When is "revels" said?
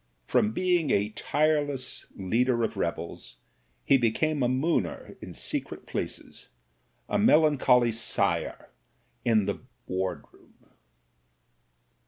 2.75-3.37